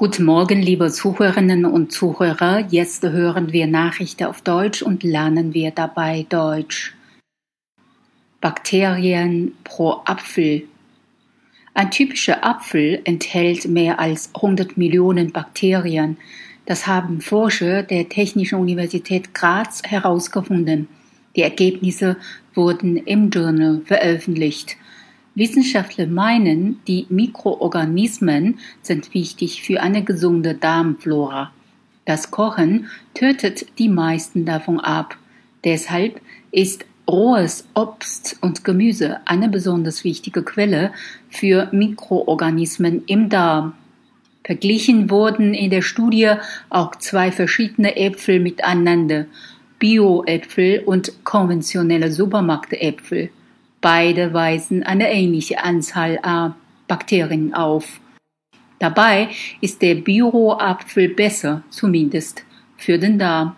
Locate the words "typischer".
11.90-12.46